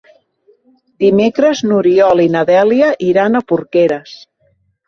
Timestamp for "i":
2.25-2.27